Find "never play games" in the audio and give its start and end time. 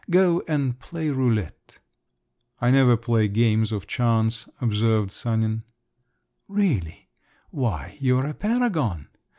2.71-3.71